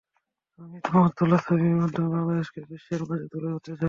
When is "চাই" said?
3.71-3.79